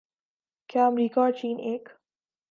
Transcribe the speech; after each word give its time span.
کیا 0.69 0.85
امریکہ 0.87 1.19
اور 1.19 1.31
چین 1.31 1.59
ایک 1.59 1.89